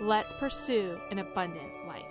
[0.00, 2.04] Let's pursue an abundant life.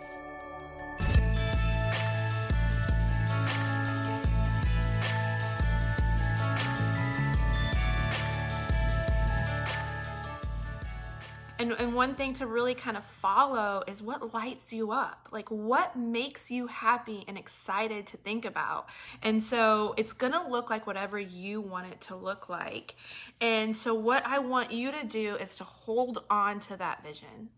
[11.59, 15.29] And, and one thing to really kind of follow is what lights you up.
[15.31, 18.89] Like what makes you happy and excited to think about?
[19.23, 22.95] And so it's gonna look like whatever you want it to look like.
[23.41, 27.49] And so what i want you to do is to hold on to that vision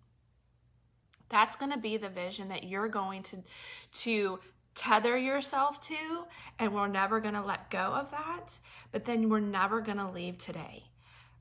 [1.30, 3.38] that's going to be the vision that you're going to
[3.92, 4.40] to
[4.76, 5.96] tether yourself to
[6.58, 8.60] and we're never going to let go of that
[8.92, 10.84] but then we're never going to leave today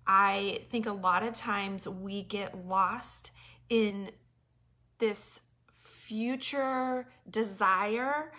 [0.06, 3.30] i think a lot of times we get lost
[3.68, 4.10] in
[4.98, 5.40] this
[6.08, 8.32] future desire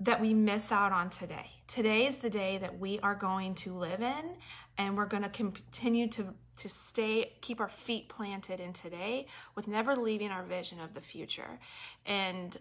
[0.00, 1.50] that we miss out on today.
[1.68, 4.36] Today is the day that we are going to live in
[4.78, 9.68] and we're going to continue to to stay keep our feet planted in today with
[9.68, 11.60] never leaving our vision of the future.
[12.06, 12.56] And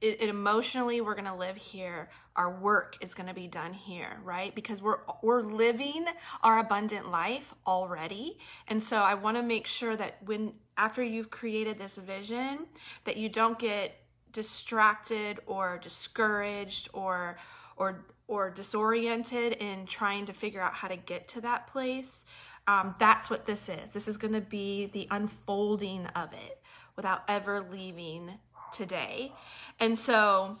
[0.00, 2.08] it, it emotionally we're going to live here.
[2.36, 4.54] Our work is going to be done here right?
[4.54, 6.06] Because we're we're living
[6.44, 8.38] our abundant life already.
[8.68, 12.66] And so i want to make sure that when after you've created this vision
[13.04, 13.96] that you don't get
[14.32, 17.36] distracted or discouraged or
[17.80, 22.24] or or disoriented in trying to figure out how to get to that place
[22.66, 23.90] um, that's what this is.
[23.90, 26.62] This is going to be the unfolding of it
[26.94, 28.38] without ever leaving
[28.72, 29.32] today.
[29.80, 30.56] And so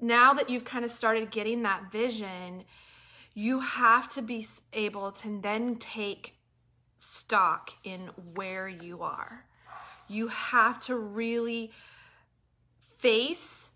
[0.00, 2.64] now that you've kind of started getting that vision
[3.34, 6.34] you have to be able to then take
[6.98, 9.44] stock in where you are.
[10.06, 11.72] You have to really
[12.98, 13.72] face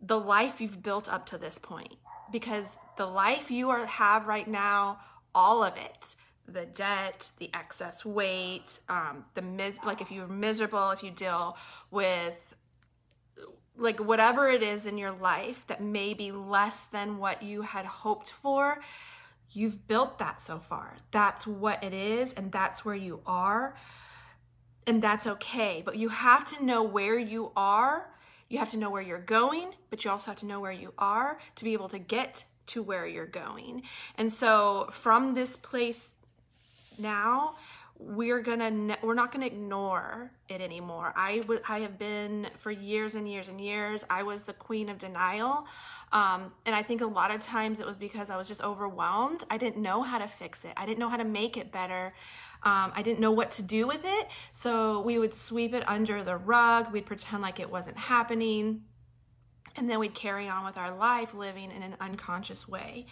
[0.00, 1.94] the life you've built up to this point.
[2.30, 5.00] Because the life you are have right now
[5.34, 6.16] all of it
[6.46, 11.56] the debt the excess weight um, the mis- like if you're miserable if you deal
[11.90, 12.56] with
[13.76, 17.84] like whatever it is in your life that may be less than what you had
[17.84, 18.80] hoped for
[19.52, 20.96] you've built that so far.
[21.10, 23.74] That's what it is and that's where you are
[24.86, 25.82] and that's okay.
[25.84, 28.10] But you have to know where you are
[28.48, 30.92] you have to know where you're going, but you also have to know where you
[30.98, 33.82] are to be able to get to where you're going.
[34.16, 36.12] And so from this place
[36.98, 37.56] now,
[38.00, 41.12] we're gonna ne- we're not gonna ignore it anymore.
[41.16, 44.88] I, w- I have been for years and years and years i was the queen
[44.88, 45.66] of denial.
[46.12, 49.44] Um, and i think a lot of times it was because i was just overwhelmed.
[49.50, 50.72] I didn't know how to fix it.
[50.76, 52.14] I didn't know how to make it better.
[52.62, 54.28] Um, i didn't know what to do with it.
[54.52, 56.92] So we would sweep it under the rug.
[56.92, 58.82] We'd pretend like it wasn't happening
[59.76, 63.06] and then we'd carry on with our life living in an unconscious way.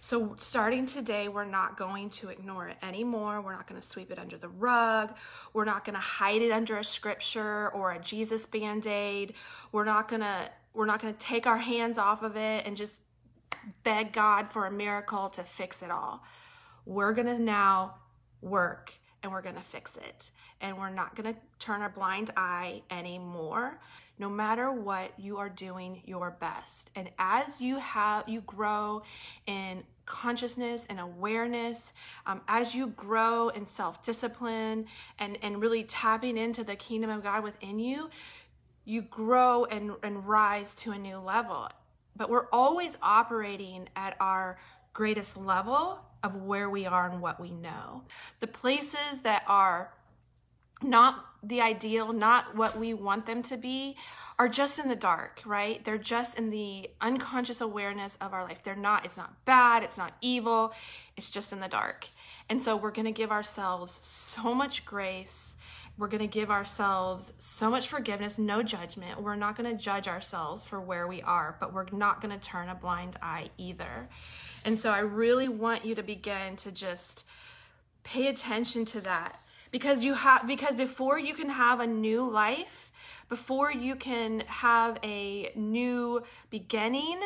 [0.00, 3.40] So, starting today, we're not going to ignore it anymore.
[3.40, 5.14] We're not going to sweep it under the rug.
[5.52, 9.34] We're not going to hide it under a scripture or a Jesus band aid.
[9.72, 12.76] We're not going to we're not going to take our hands off of it and
[12.76, 13.02] just
[13.82, 16.22] beg God for a miracle to fix it all.
[16.86, 17.96] We're going to now
[18.40, 18.92] work
[19.22, 20.30] and we're going to fix it.
[20.60, 23.80] And we're not going to turn a blind eye anymore.
[24.18, 26.90] No matter what, you are doing your best.
[26.96, 29.02] And as you have you grow
[29.46, 31.92] in consciousness and awareness,
[32.26, 34.86] um, as you grow in self-discipline
[35.18, 38.10] and and really tapping into the kingdom of God within you,
[38.84, 41.68] you grow and, and rise to a new level.
[42.16, 44.58] But we're always operating at our
[44.92, 48.04] greatest level of where we are and what we know.
[48.40, 49.92] The places that are
[50.82, 53.96] not the ideal, not what we want them to be,
[54.38, 55.84] are just in the dark, right?
[55.84, 58.62] They're just in the unconscious awareness of our life.
[58.62, 60.72] They're not, it's not bad, it's not evil,
[61.16, 62.08] it's just in the dark.
[62.48, 65.56] And so we're gonna give ourselves so much grace.
[65.96, 69.20] We're gonna give ourselves so much forgiveness, no judgment.
[69.20, 72.74] We're not gonna judge ourselves for where we are, but we're not gonna turn a
[72.74, 74.08] blind eye either.
[74.64, 77.26] And so I really want you to begin to just
[78.04, 82.90] pay attention to that because you have because before you can have a new life,
[83.28, 87.20] before you can have a new beginning,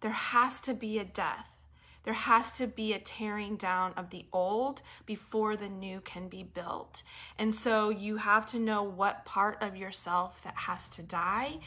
[0.00, 1.56] there has to be a death.
[2.04, 6.44] There has to be a tearing down of the old before the new can be
[6.44, 7.02] built.
[7.36, 11.58] And so you have to know what part of yourself that has to die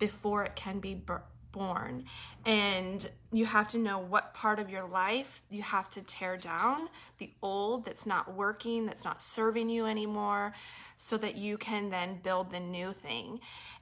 [0.00, 0.94] before it can be
[1.52, 2.04] born.
[2.44, 6.88] And you have to know what part of your life you have to tear down,
[7.18, 10.54] the old that's not working, that's not serving you anymore,
[10.96, 13.40] so that you can then build the new thing.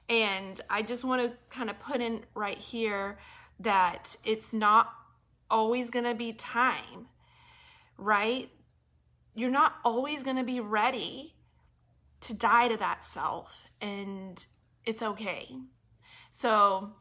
[0.09, 3.17] And I just want to kind of put in right here
[3.59, 4.93] that it's not
[5.49, 7.07] always going to be time,
[7.97, 8.49] right?
[9.33, 11.33] You're not always going to be ready
[12.21, 14.45] to die to that self, and
[14.85, 15.55] it's okay.
[16.31, 16.93] So,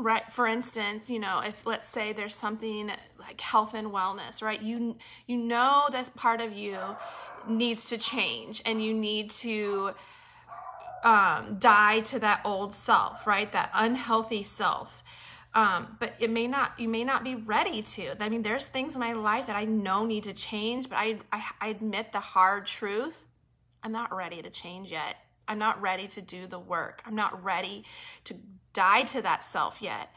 [0.00, 4.60] right for instance you know if let's say there's something like health and wellness right?
[4.60, 6.78] You you know that part of you
[7.46, 9.92] needs to change and you need to
[11.02, 13.50] um, die to that old self right?
[13.52, 15.02] That unhealthy self.
[15.52, 18.22] Um, but it may not you may not be ready to.
[18.22, 21.18] I mean there's things in my life that i know need to change but I,
[21.32, 23.26] I i admit the hard truth.
[23.82, 25.16] I'm not ready to change yet
[25.50, 27.02] i'm not ready to do the work.
[27.04, 27.84] I'm not ready
[28.24, 28.36] to
[28.72, 30.14] die to that self yet.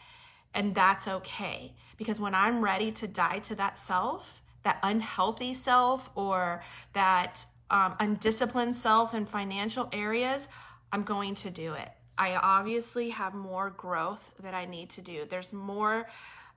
[0.53, 1.74] And that's okay.
[1.97, 6.63] Because when i'm ready to die to that self that unhealthy self or
[6.94, 10.47] that um, undisciplined self in financial areas
[10.94, 11.89] i'm going to do it.
[12.18, 15.25] I obviously have more growth that I need to do.
[15.27, 16.07] There's more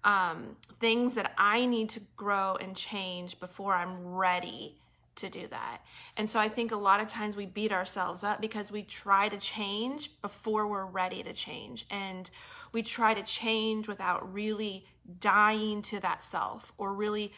[0.05, 4.77] um, things that I need to grow and change before I'm ready
[5.17, 5.83] to do that.
[6.17, 9.29] And so I think a lot of times we beat ourselves up because we try
[9.29, 11.87] to change before we're ready to change.
[11.91, 12.31] And
[12.73, 14.87] we try to change without really
[15.21, 17.33] dying to that self or really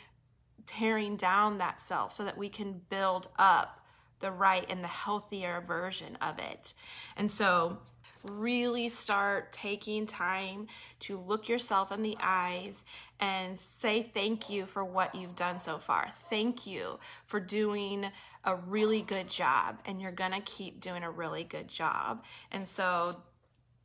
[0.66, 3.80] tearing down that self so that we can build up
[4.20, 6.74] the right and the healthier version of it.
[7.16, 7.78] And so
[8.24, 10.66] really start taking time
[11.00, 12.84] to look yourself in the eyes
[13.20, 16.08] and say thank you for what you've done so far.
[16.30, 18.06] Thank you for doing
[18.44, 22.24] a really good job, and you're gonna keep doing a really good job.
[22.50, 23.16] And so,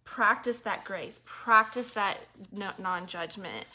[0.04, 2.18] practice that grace, practice that
[2.52, 3.66] non judgment.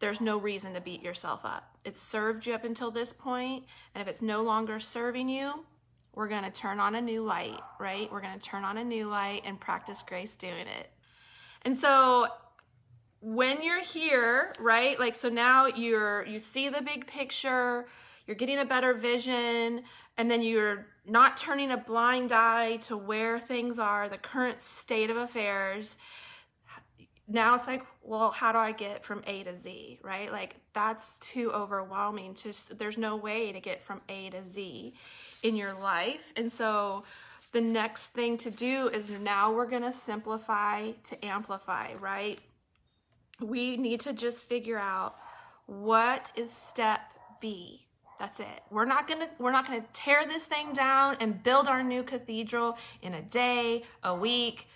[0.00, 1.76] There's no reason to beat yourself up.
[1.84, 3.64] It served you up until this point,
[3.94, 5.64] and if it's no longer serving you,
[6.18, 8.10] we're going to turn on a new light, right?
[8.10, 10.90] We're going to turn on a new light and practice grace doing it.
[11.62, 12.26] And so
[13.20, 14.98] when you're here, right?
[14.98, 17.86] Like so now you're you see the big picture,
[18.26, 19.84] you're getting a better vision,
[20.16, 25.10] and then you're not turning a blind eye to where things are, the current state
[25.10, 25.96] of affairs.
[27.28, 30.32] Now it's like, well, how do I get from A to Z, right?
[30.32, 32.34] Like that's too overwhelming.
[32.34, 34.94] Just there's no way to get from A to Z
[35.42, 36.32] in your life.
[36.36, 37.04] And so
[37.52, 42.38] the next thing to do is now we're going to simplify to amplify, right?
[43.40, 45.16] We need to just figure out
[45.66, 47.00] what is step
[47.40, 47.86] B.
[48.18, 48.62] That's it.
[48.70, 51.84] We're not going to we're not going to tear this thing down and build our
[51.84, 54.66] new cathedral in a day, a week,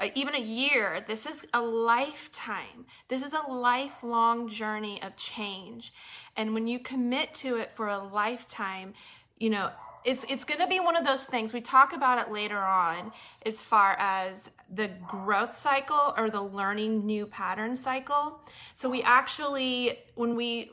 [0.00, 1.02] uh, even a year.
[1.06, 2.84] This is a lifetime.
[3.08, 5.94] This is a lifelong journey of change.
[6.36, 8.92] And when you commit to it for a lifetime,
[9.38, 9.70] you know,
[10.04, 13.10] it's it's going to be one of those things we talk about it later on
[13.46, 18.40] as far as the growth cycle or the learning new pattern cycle.
[18.74, 20.72] So we actually when we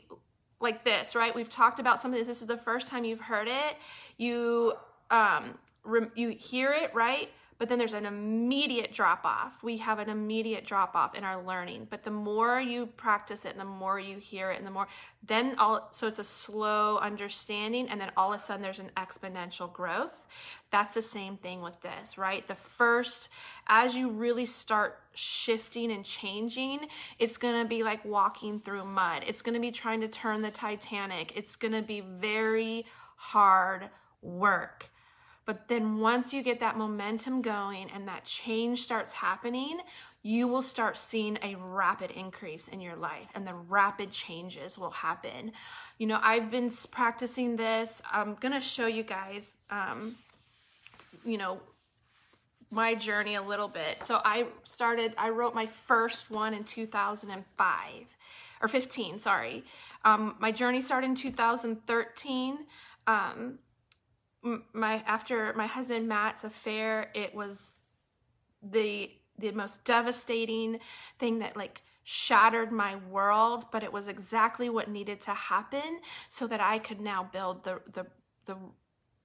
[0.60, 3.76] like this right we've talked about something this is the first time you've heard it.
[4.18, 4.74] You
[5.10, 5.58] um
[6.14, 7.30] you hear it right
[7.62, 9.62] but then there's an immediate drop off.
[9.62, 11.86] We have an immediate drop off in our learning.
[11.88, 14.88] But the more you practice it and the more you hear it and the more,
[15.24, 18.90] then all, so it's a slow understanding and then all of a sudden there's an
[18.96, 20.26] exponential growth.
[20.72, 22.44] That's the same thing with this, right?
[22.48, 23.28] The first,
[23.68, 26.88] as you really start shifting and changing,
[27.20, 29.22] it's going to be like walking through mud.
[29.24, 31.36] It's going to be trying to turn the Titanic.
[31.36, 33.88] It's going to be very hard
[34.20, 34.88] work.
[35.44, 39.80] But then once you get that momentum going and that change starts happening,
[40.22, 44.90] you will start seeing a rapid increase in your life and the rapid changes will
[44.90, 45.52] happen.
[45.98, 48.00] You know, I've been practicing this.
[48.10, 50.14] I'm going to show you guys, um,
[51.24, 51.60] you know,
[52.70, 54.02] my journey a little bit.
[54.02, 57.82] So I started, I wrote my first one in 2005
[58.62, 59.64] or 15, sorry.
[60.04, 62.58] Um, my journey started in 2013.
[63.08, 63.58] Um,
[64.72, 67.70] my after my husband Matt's affair, it was
[68.62, 70.78] the the most devastating
[71.18, 76.46] thing that like shattered my world, but it was exactly what needed to happen so
[76.46, 78.06] that I could now build the the
[78.44, 78.56] the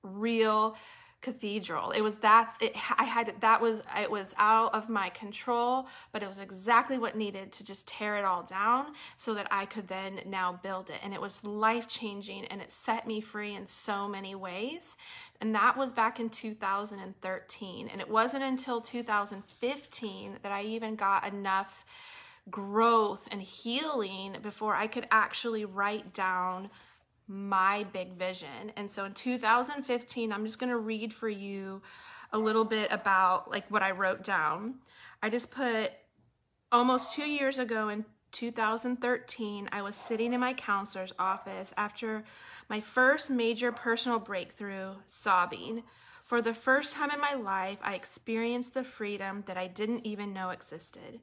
[0.03, 0.77] real
[1.21, 1.91] cathedral.
[1.91, 6.21] It was that's it I had that was it was out of my control, but
[6.21, 9.87] it was exactly what needed to just tear it all down so that I could
[9.87, 10.99] then now build it.
[11.03, 14.95] And it was life-changing and it set me free in so many ways.
[15.41, 17.87] And that was back in 2013.
[17.87, 21.85] And it wasn't until 2015 that I even got enough
[22.49, 26.69] growth and healing before I could actually write down
[27.27, 28.71] my big vision.
[28.75, 31.81] And so in 2015, I'm just going to read for you
[32.31, 34.75] a little bit about like what I wrote down.
[35.21, 35.91] I just put
[36.71, 42.25] almost 2 years ago in 2013, I was sitting in my counselor's office after
[42.69, 45.83] my first major personal breakthrough, sobbing.
[46.23, 50.33] For the first time in my life, I experienced the freedom that I didn't even
[50.33, 51.21] know existed.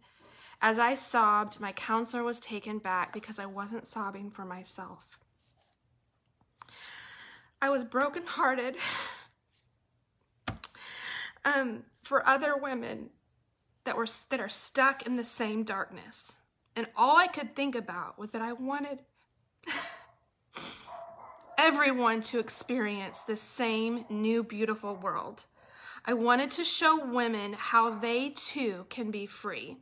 [0.62, 5.18] As I sobbed, my counselor was taken back because I wasn't sobbing for myself.
[7.64, 8.76] I was brokenhearted
[11.46, 13.08] um, for other women
[13.84, 16.34] that were that are stuck in the same darkness.
[16.76, 18.98] And all I could think about was that I wanted
[21.58, 25.46] everyone to experience the same new beautiful world.
[26.04, 29.78] I wanted to show women how they too can be free.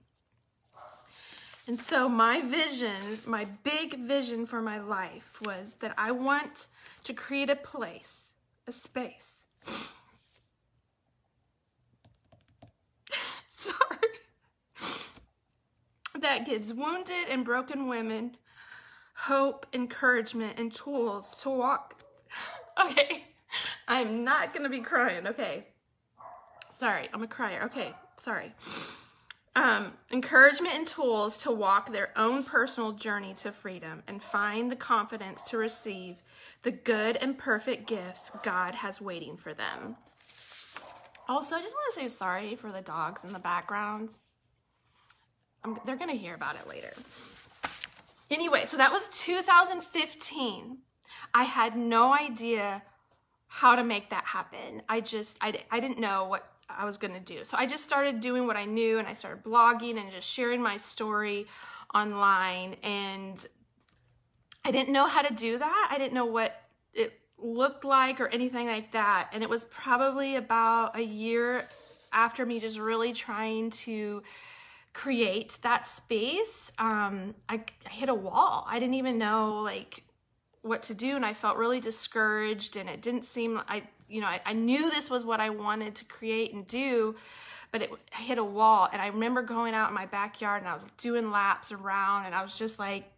[1.68, 6.66] And so, my vision, my big vision for my life was that I want
[7.04, 8.32] to create a place,
[8.66, 9.44] a space.
[13.52, 13.78] Sorry.
[16.18, 18.36] That gives wounded and broken women
[19.14, 22.00] hope, encouragement, and tools to walk.
[22.82, 23.24] Okay,
[23.86, 25.26] I'm not gonna be crying.
[25.26, 25.66] Okay,
[26.70, 27.64] sorry, I'm a crier.
[27.64, 28.54] Okay, sorry
[29.54, 34.76] um, encouragement and tools to walk their own personal journey to freedom and find the
[34.76, 36.16] confidence to receive
[36.62, 39.96] the good and perfect gifts God has waiting for them.
[41.28, 44.16] Also, I just want to say sorry for the dogs in the background.
[45.64, 46.92] I'm, they're going to hear about it later.
[48.30, 50.78] Anyway, so that was 2015.
[51.34, 52.82] I had no idea
[53.48, 54.82] how to make that happen.
[54.88, 57.44] I just, I, I didn't know what I was going to do.
[57.44, 60.62] So I just started doing what I knew and I started blogging and just sharing
[60.62, 61.46] my story
[61.94, 62.76] online.
[62.82, 63.44] And
[64.64, 65.88] I didn't know how to do that.
[65.90, 66.60] I didn't know what
[66.94, 69.30] it looked like or anything like that.
[69.32, 71.68] And it was probably about a year
[72.12, 74.22] after me just really trying to
[74.92, 76.70] create that space.
[76.78, 78.66] Um, I, I hit a wall.
[78.68, 80.04] I didn't even know like
[80.62, 84.26] what to do and I felt really discouraged and it didn't seem I you know,
[84.26, 87.16] I, I knew this was what I wanted to create and do,
[87.70, 88.88] but it hit a wall.
[88.92, 92.34] And I remember going out in my backyard and I was doing laps around and
[92.34, 93.10] I was just like,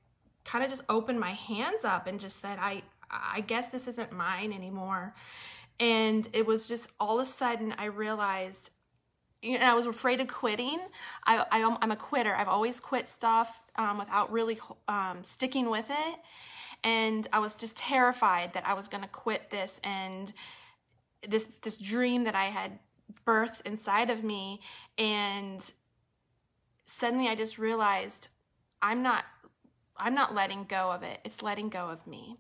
[0.45, 4.13] kind of just opened my hands up and just said, I, I guess this isn't
[4.13, 5.15] mine anymore.
[5.81, 8.71] And it was just all of a sudden I realized
[9.43, 10.79] and I was afraid of quitting.
[11.27, 12.35] I, I, am a quitter.
[12.35, 14.59] I've always quit stuff um, without really
[14.89, 16.19] um, sticking with it.
[16.83, 20.33] And I was just terrified that I was going to quit this and
[21.29, 22.79] this this dream that I had
[23.27, 24.61] birthed inside of me
[24.99, 25.73] and
[26.87, 28.29] suddenly I just realized
[28.83, 29.25] I'm not
[29.97, 31.21] I'm not letting go of it.
[31.25, 32.39] It's letting go of me.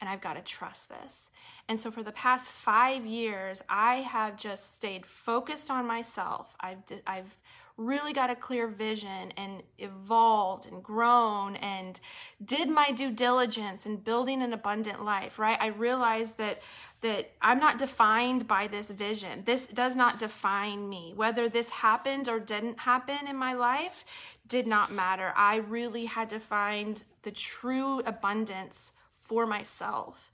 [0.00, 1.30] And I've got to trust this.
[1.68, 6.54] And so for the past 5 years, I have just stayed focused on myself.
[6.60, 7.38] I've I've
[7.76, 12.00] really got a clear vision and evolved and grown and
[12.42, 15.58] did my due diligence in building an abundant life, right?
[15.60, 16.62] I realized that
[17.02, 19.42] that I'm not defined by this vision.
[19.44, 21.12] This does not define me.
[21.14, 24.04] Whether this happened or didn't happen in my life
[24.48, 25.32] did not matter.
[25.36, 28.92] I really had to find the true abundance
[29.26, 30.30] for myself.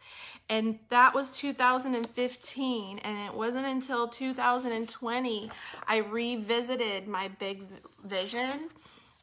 [0.49, 2.99] And that was 2015.
[2.99, 5.51] And it wasn't until 2020
[5.87, 7.63] I revisited my big
[8.05, 8.69] vision.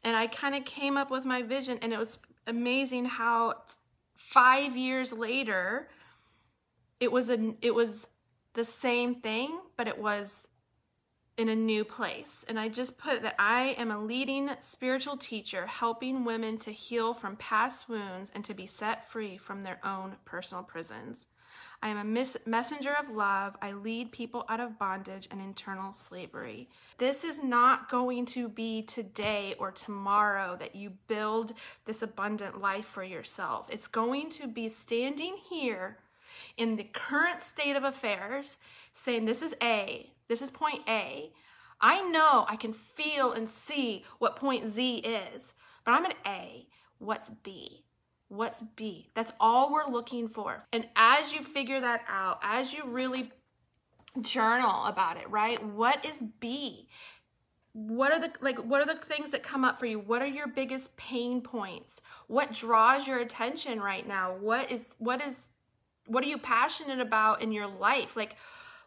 [0.02, 1.78] And I kind of came up with my vision.
[1.82, 3.54] And it was amazing how
[4.14, 5.88] five years later,
[6.98, 8.06] it was a it was
[8.54, 10.48] the same thing, but it was
[11.40, 12.44] in a new place.
[12.48, 17.14] And I just put that I am a leading spiritual teacher helping women to heal
[17.14, 21.26] from past wounds and to be set free from their own personal prisons.
[21.82, 23.56] I am a mis- messenger of love.
[23.62, 26.68] I lead people out of bondage and internal slavery.
[26.98, 31.54] This is not going to be today or tomorrow that you build
[31.86, 33.66] this abundant life for yourself.
[33.70, 35.96] It's going to be standing here
[36.58, 38.58] in the current state of affairs
[38.92, 41.32] saying, This is A, this is point A.
[41.80, 46.68] I know I can feel and see what point Z is, but I'm at A.
[46.98, 47.84] What's B?
[48.28, 49.10] What's B?
[49.16, 50.64] That's all we're looking for.
[50.72, 53.32] And as you figure that out, as you really
[54.22, 55.60] journal about it, right?
[55.66, 56.86] What is B?
[57.72, 59.98] What are the like what are the things that come up for you?
[59.98, 62.02] What are your biggest pain points?
[62.28, 64.36] What draws your attention right now?
[64.38, 65.48] What is what is
[66.06, 68.16] what are you passionate about in your life?
[68.16, 68.36] Like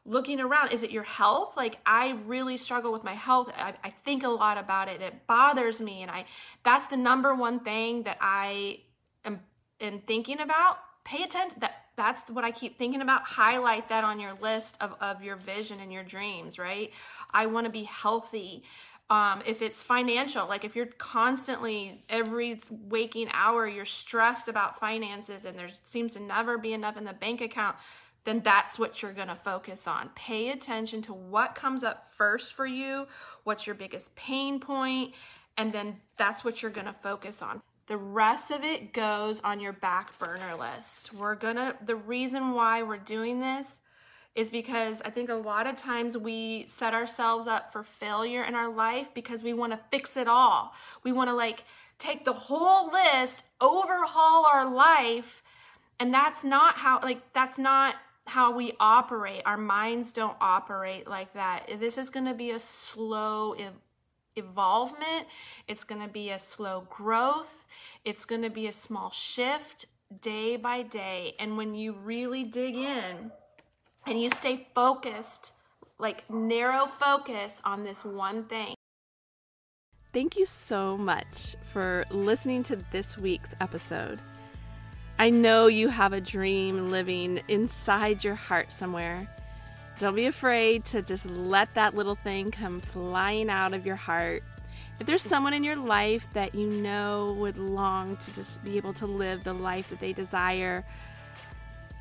[0.06, 1.56] looking around, is it your health?
[1.56, 3.52] Like I really struggle with my health.
[3.56, 5.02] I, I think a lot about it.
[5.02, 6.02] It bothers me.
[6.02, 6.26] And I
[6.64, 8.82] that's the number one thing that I
[9.24, 9.40] am,
[9.80, 10.78] am thinking about.
[11.06, 13.24] Pay attention that that's what I keep thinking about.
[13.24, 16.92] Highlight that on your list of, of your vision and your dreams, right?
[17.32, 18.64] I want to be healthy.
[19.10, 25.46] Um, if it's financial, like if you're constantly every waking hour, you're stressed about finances
[25.46, 27.76] and there seems to never be enough in the bank account,
[28.26, 30.10] then that's what you're going to focus on.
[30.16, 33.08] Pay attention to what comes up first for you,
[33.44, 35.14] what's your biggest pain point,
[35.58, 37.62] and then that's what you're going to focus on.
[37.88, 41.14] The rest of it goes on your back burner list.
[41.14, 43.82] We're gonna, the reason why we're doing this
[44.36, 48.56] is because I think a lot of times we set ourselves up for failure in
[48.56, 50.74] our life because we want to fix it all.
[51.04, 51.66] We want to like
[52.00, 55.44] take the whole list, overhaul our life,
[56.00, 59.42] and that's not how, like, that's not how we operate.
[59.46, 61.70] Our minds don't operate like that.
[61.80, 63.56] This is going to be a slow
[64.36, 65.28] evolvement.
[65.68, 67.66] It's going to be a slow growth.
[68.06, 69.86] It's going to be a small shift
[70.22, 71.36] day by day.
[71.40, 73.32] And when you really dig in
[74.06, 75.52] and you stay focused,
[76.00, 78.76] like narrow focus on this one thing.
[80.14, 84.20] Thank you so much for listening to this week's episode.
[85.24, 89.30] I know you have a dream living inside your heart somewhere
[90.00, 94.44] don't be afraid to just let that little thing come flying out of your heart.
[95.00, 98.94] If there's someone in your life that you know would long to just be able
[98.96, 100.84] to live the life that they desire,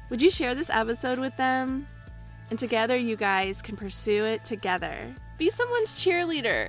[0.09, 1.87] would you share this episode with them?
[2.51, 5.15] And together, you guys can pursue it together.
[5.39, 6.69] Be someone's cheerleader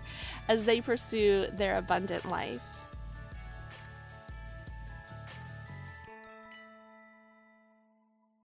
[0.49, 2.61] as they pursue their abundant life.